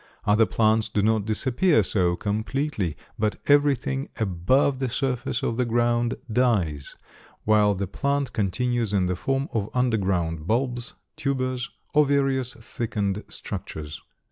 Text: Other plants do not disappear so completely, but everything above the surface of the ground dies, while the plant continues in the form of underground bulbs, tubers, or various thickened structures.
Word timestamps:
Other 0.25 0.47
plants 0.47 0.89
do 0.89 1.03
not 1.03 1.25
disappear 1.25 1.83
so 1.83 2.15
completely, 2.15 2.97
but 3.19 3.35
everything 3.45 4.09
above 4.19 4.79
the 4.79 4.89
surface 4.89 5.43
of 5.43 5.57
the 5.57 5.63
ground 5.65 6.17
dies, 6.33 6.95
while 7.43 7.75
the 7.75 7.85
plant 7.85 8.33
continues 8.33 8.93
in 8.93 9.05
the 9.05 9.15
form 9.15 9.47
of 9.53 9.69
underground 9.75 10.47
bulbs, 10.47 10.95
tubers, 11.17 11.69
or 11.93 12.07
various 12.07 12.55
thickened 12.55 13.23
structures. 13.27 14.01